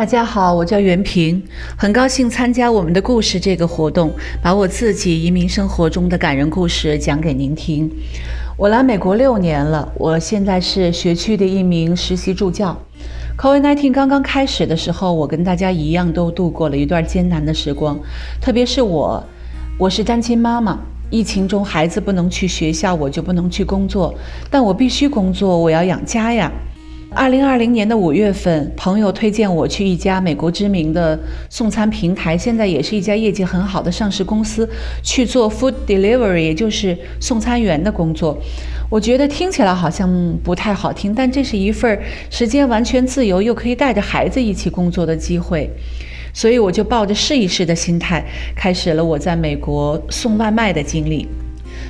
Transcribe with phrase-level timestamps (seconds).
[0.00, 1.42] 大家好，我叫袁平，
[1.76, 4.10] 很高兴参加我们的故事这个活动，
[4.40, 7.90] 把我自己移民生活中的感人故事讲给您听。
[8.56, 12.74] 我来美国六年了，我现在是学区的一名实习助教。
[13.36, 18.00] COVID-19 刚刚开始的时候，我跟大家一样都度过了一段艰难的时光，
[18.40, 19.22] 特别是我，
[19.76, 20.78] 我是单亲妈妈，
[21.10, 24.14] 疫情中孩子不能去学校，我就不能去工作，
[24.50, 26.50] 但我必须工作，我要养家呀。
[27.12, 34.68] 二零二零年的五月份，朋友推荐我去一家美国知名的送餐平台，现在也是一家业绩很好的上市公司，
[35.02, 38.38] 去做 food delivery，也就是送餐员的工作。
[38.88, 40.08] 我觉得听起来好像
[40.44, 42.00] 不太好听，但这是一份
[42.30, 45.68] 时间完全自由，又可以带着孩子一起工作的机会，
[46.32, 48.24] 所以我就抱着试一试的心态，
[48.54, 51.26] 开始了我在美国送外卖的经历。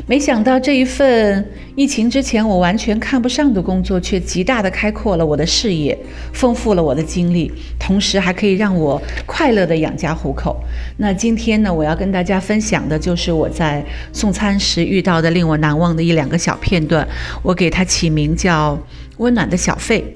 [0.07, 5.97] 没想到这一份疫情之前我完全看不上的工作，却极大地开阔了我的视野，
[6.33, 10.57] 丰富了我的经历，同时还可以让我快乐地养家糊口。
[10.97, 17.07] 那今天呢，我要跟大家分享的就是我在送餐时遇到的令我难忘的一两个小片段。
[17.43, 18.79] 我给它起名叫
[19.19, 20.13] “温暖的小费”。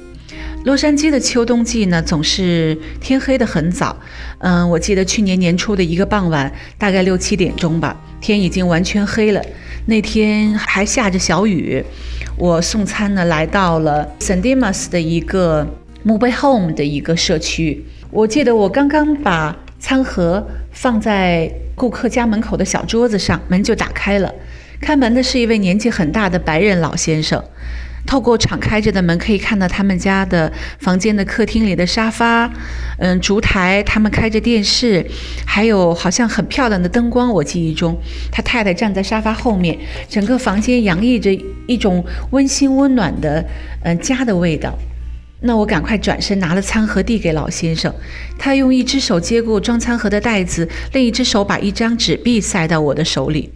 [0.64, 3.94] 洛杉矶的秋冬季呢，总是天黑得很早。
[4.38, 9.42] 嗯，我记得去年年初的一个傍晚，大概六七点钟吧，天已经完全黑了。
[9.84, 11.84] 那天还下着小雨，
[12.38, 15.66] 我送餐呢，来到了 San Dimas 的一个
[16.02, 17.84] Mobile Home 的一个社区。
[18.10, 24.34] 我记得我刚刚把餐盒放在顾客家门口的小桌子上，门就打开了。
[24.80, 27.42] 开门的是一位年纪很大的白人老先生。
[28.06, 32.50] 透过敞开着的门，可以看到他们家的房间的客厅里的沙发，
[32.98, 35.04] 嗯，烛台，他们开着电视，
[35.46, 37.32] 还有好像很漂亮的灯光。
[37.32, 37.98] 我记忆中，
[38.30, 41.30] 他太太站在沙发后面，整个房间洋溢着
[41.66, 43.44] 一种温馨温暖的，
[43.82, 44.78] 嗯，家的味道。
[45.46, 47.94] 那我赶快转身拿了餐盒递给老先生，
[48.38, 53.50] 他用一只手接过装餐盒的袋子，另一只手把一张纸币塞到我的手里，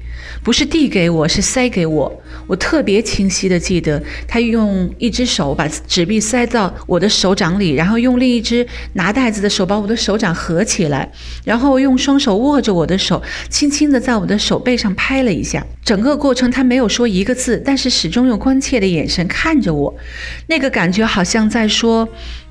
[0.45, 2.23] 不是递给我，是塞给我。
[2.47, 11.11] 我特别清晰地记得，他用一只手把纸币塞到我的手掌里，然后用另一只拿袋子的手把我的手掌合起来，
[11.45, 15.67] 然后用双手握着我的手，轻轻地在我的手背上拍了一下。
[15.85, 19.95] 整个过程他没有说一个字，但是始终用关切的眼神看着我，
[20.47, 22.09] 那个感觉好像在说：“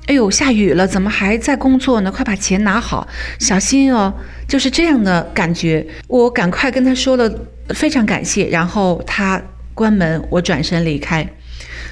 [0.08, 2.10] 哎呦，下雨了，怎么还在工作呢？
[2.10, 3.06] 快把钱拿好，
[3.38, 4.14] 小心哦。”
[4.48, 5.86] 就是这样的感觉。
[6.08, 7.30] 我赶快跟他说了
[7.74, 9.42] 非常感谢，然后他
[9.74, 11.28] 关门，我转身离开，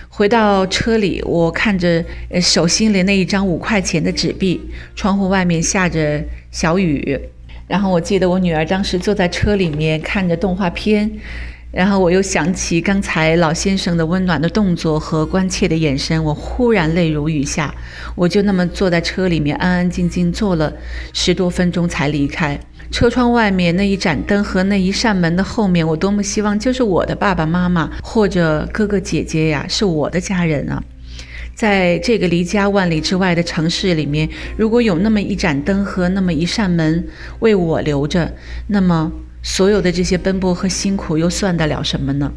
[0.08, 2.02] 回到车里，我看着
[2.40, 4.58] 手心里那一张五块钱的纸币，
[4.94, 7.20] 窗户外面下着小雨。
[7.68, 11.10] 然后我记得我女儿当时坐在车里面看着动画片，
[11.72, 17.74] 然后我又想起刚才老先生的温暖的动作和关切的眼神，我忽然泪如雨下。
[18.14, 20.72] 我就那么坐在车里面安安静静坐了
[21.12, 22.58] 十多分钟才离开。
[22.90, 30.82] 车窗外面那一盏灯和那一扇门的后面，我多么希望就是我的爸爸妈妈或者哥哥姐姐呀，是我的家人啊。
[31.54, 37.06] 在这个离家万里之外的城市里面，如果有那么一盏灯和那么一扇门
[37.40, 38.32] 为我留着，
[38.68, 39.10] 那么
[39.48, 42.32] 所有的这些奔波和辛苦又算得了什么呢？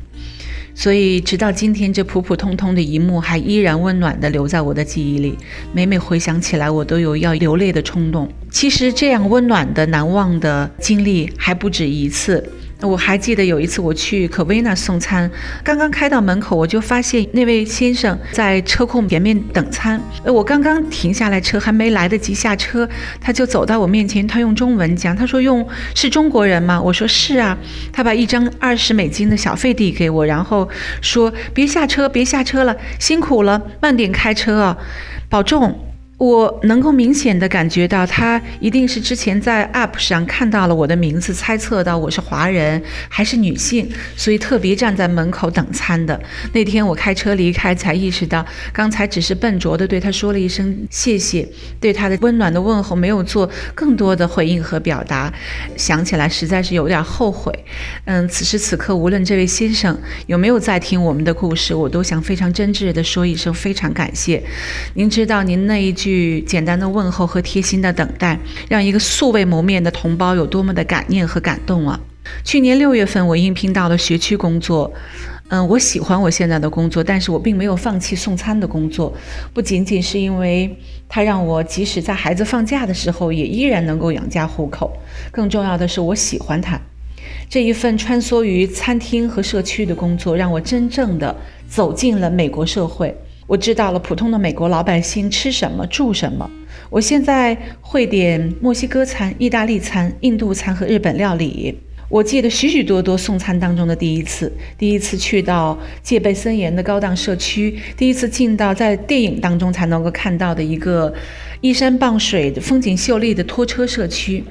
[0.75, 5.35] 所以，直到今天，这普普通通的一幕还依然温暖地留在我的记忆里。
[5.73, 8.31] 每每回想起来，我都有要流泪的冲动。
[8.51, 12.47] 其实，这样温暖的、难忘的经历还不止一次。
[12.81, 15.29] 我还记得有一次我去可威那送餐，
[15.63, 20.01] 刚刚开到门口，我就发现那位先生在车库前面等餐。
[20.23, 22.87] 我刚刚停下来车，还没来得及下车，
[23.19, 27.57] 他就走到我面前，他用中文讲，他说：“用是中国人吗？”我说：“是啊。”
[27.91, 30.67] 他把一张二十美金的小费递给我，然后
[31.01, 34.77] 说：“别下车，别下车了，辛苦了，慢点开车啊，
[35.27, 35.77] 保重。”
[36.19, 46.21] 我能够明显地感觉到，他一定是之前在 App 上看到了我的名字，猜测到我是华人还是女性，所以特别站在门口等餐的。
[46.51, 51.47] 那天我开车离开，才意识到刚才只是笨拙地对他说了一声谢谢，
[51.79, 55.33] 对他的温暖的问候没有做更多的回应和表达。
[55.77, 57.57] 想起来实在是有点后悔。
[58.03, 64.43] 嗯，此时此刻，无论这位先生有没有在听我们的故事，我都想非常真挚地说一声非常感谢。
[64.95, 66.08] 您知道，您那一句。
[66.09, 71.99] 句简单的问候和贴心的等待，让一个素未谋面的同胞有多么的感念和感动啊！
[72.43, 74.91] 去年六月份，我应聘到了学区工作，
[75.49, 79.13] 嗯，我喜欢我现在的工作，但是我并没有放弃送餐的工作，
[79.53, 80.75] 不仅仅是因为
[81.07, 84.91] 它让我即使在孩子放假的时候，也依然能够养家糊口，
[85.31, 86.79] 更重要的是我喜欢它。
[87.49, 91.35] 这一份穿梭于餐厅和社区的工作，让我真正的
[91.67, 93.15] 走进了美国社会。
[93.49, 96.47] 我知道了普通的美国老百姓吃什么、住什么。
[96.91, 101.75] 我现在会点墨西哥餐、意大利餐、印度餐和日本料理。
[102.09, 111.11] 我记得许许多多送餐当中的第一次：第一次去到戒备森严的高档社区，第一次进到在电影当中才能够看到的一个
[111.61, 114.43] 依山傍水风景秀丽的拖车社区，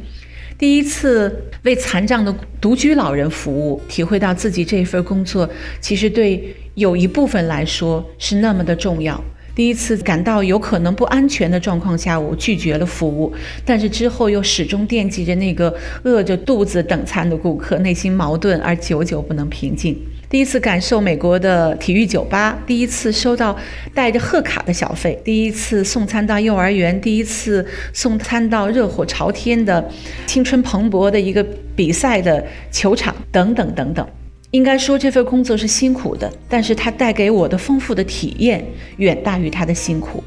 [0.59, 5.49] 第一次为残障的独居老人服务，体会到自己这份工作
[5.81, 9.23] 其实对有一部分来说是那么的重要。
[9.55, 13.33] 第一次感到有可能不安全的状况下，我拒绝了服务，
[13.65, 15.73] 但是之后又始终惦记着那个
[16.03, 19.97] 饿着肚子等餐的顾客，内心矛盾而久久不能平静。
[20.31, 23.57] 第一次感受美国的体育酒吧，第一次收到
[23.95, 29.83] 带着贺卡的小费，第一次送餐到幼儿园，第一次送餐到热火朝天的
[30.27, 31.43] 青春蓬勃的一个
[31.75, 34.07] 比赛的球场，等等等等。
[34.51, 38.63] 应该说，这份工作是辛苦的，但是它带给我的丰富的体验
[38.99, 40.23] 远大于它的辛苦。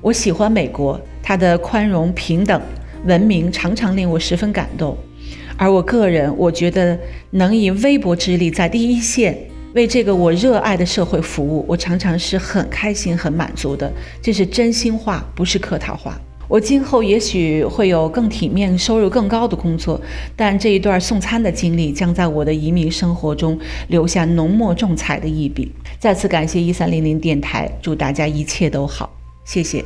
[0.00, 2.60] 我喜欢美国，它的宽容、平等、
[3.04, 4.96] 文明常常令我十分感动。
[5.60, 6.98] 而我个人，我觉得
[7.32, 9.36] 能以微薄之力在第一线
[9.74, 13.92] 为这个我热爱的社会服务，我常常是很开心、很满足的。
[14.22, 16.18] 这是真心话，不是客套话。
[16.48, 20.00] 我今后也许会有更体面、收入更高的工作，
[20.34, 23.58] 但这一段送餐的经历将在我的移民生活中
[23.88, 25.70] 留下浓墨重彩的一笔。
[25.98, 29.10] 再次感谢一三零零电台，祝大家一切都好，
[29.44, 29.84] 谢谢。